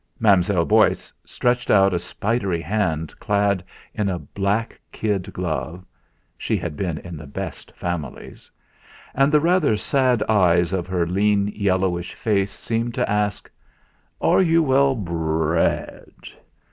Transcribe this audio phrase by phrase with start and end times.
[0.19, 3.63] Mam'zelle Beauce stretched out a spidery hand clad
[3.93, 5.85] in a black kid glove
[6.39, 8.49] she had been in the best families
[9.13, 13.47] and the rather sad eyes of her lean yellowish face seemed to ask:
[14.19, 16.31] "Are you well brrred?"